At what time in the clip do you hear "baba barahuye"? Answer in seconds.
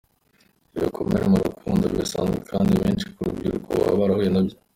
3.79-4.29